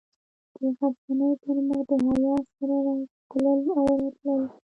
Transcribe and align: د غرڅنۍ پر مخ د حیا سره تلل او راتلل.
د 0.61 0.63
غرڅنۍ 0.77 1.31
پر 1.43 1.57
مخ 1.67 1.81
د 1.89 1.91
حیا 2.05 2.35
سره 2.55 2.77
تلل 3.29 3.61
او 3.79 3.85
راتلل. 4.01 4.41